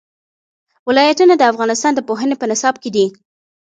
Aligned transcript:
ولایتونه 0.89 1.33
د 1.37 1.41
افغانستان 1.51 1.91
د 1.95 1.99
پوهنې 2.07 2.35
په 2.39 2.45
نصاب 2.51 2.75
کې 2.83 2.89
دي. 2.95 3.05